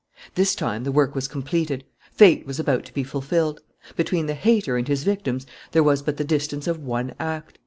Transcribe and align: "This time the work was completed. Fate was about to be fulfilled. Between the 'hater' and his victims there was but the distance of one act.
"This 0.33 0.55
time 0.55 0.83
the 0.83 0.91
work 0.91 1.13
was 1.13 1.27
completed. 1.27 1.83
Fate 2.11 2.43
was 2.47 2.59
about 2.59 2.85
to 2.85 2.93
be 2.95 3.03
fulfilled. 3.03 3.61
Between 3.95 4.25
the 4.25 4.33
'hater' 4.33 4.75
and 4.77 4.87
his 4.87 5.03
victims 5.03 5.45
there 5.73 5.83
was 5.83 6.01
but 6.01 6.17
the 6.17 6.23
distance 6.23 6.65
of 6.65 6.79
one 6.79 7.13
act. 7.19 7.59